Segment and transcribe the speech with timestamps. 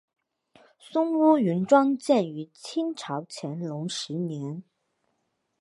[0.79, 4.63] 松坞云庄建于清朝乾隆十年。